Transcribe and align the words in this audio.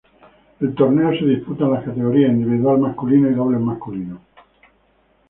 El 0.59 0.73
torneo 0.73 1.11
se 1.11 1.25
disputa 1.27 1.65
en 1.65 1.73
las 1.73 1.83
categorías 1.83 2.31
individual 2.31 2.79
masculino 2.79 3.29
y 3.29 3.35
dobles 3.35 3.61
masculino. 3.61 4.19